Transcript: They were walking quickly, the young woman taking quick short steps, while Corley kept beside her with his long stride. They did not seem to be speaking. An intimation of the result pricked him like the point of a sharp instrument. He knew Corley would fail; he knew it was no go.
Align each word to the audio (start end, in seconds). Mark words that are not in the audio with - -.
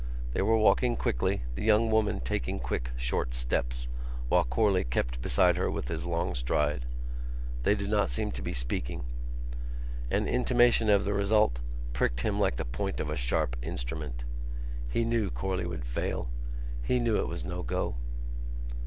They 0.33 0.41
were 0.41 0.57
walking 0.57 0.95
quickly, 0.97 1.43
the 1.53 1.61
young 1.63 1.91
woman 1.91 2.21
taking 2.21 2.59
quick 2.59 2.89
short 2.97 3.35
steps, 3.35 3.87
while 4.29 4.43
Corley 4.43 4.83
kept 4.83 5.21
beside 5.21 5.57
her 5.57 5.69
with 5.69 5.89
his 5.89 6.07
long 6.07 6.33
stride. 6.33 6.87
They 7.61 7.75
did 7.75 7.91
not 7.91 8.09
seem 8.09 8.31
to 8.31 8.41
be 8.41 8.51
speaking. 8.51 9.05
An 10.09 10.27
intimation 10.27 10.89
of 10.89 11.05
the 11.05 11.13
result 11.13 11.59
pricked 11.93 12.21
him 12.21 12.39
like 12.39 12.55
the 12.55 12.65
point 12.65 12.99
of 12.99 13.11
a 13.11 13.15
sharp 13.15 13.55
instrument. 13.61 14.23
He 14.89 15.05
knew 15.05 15.29
Corley 15.29 15.67
would 15.67 15.85
fail; 15.85 16.31
he 16.81 16.97
knew 16.97 17.17
it 17.17 17.27
was 17.27 17.45
no 17.45 17.61
go. 17.61 17.95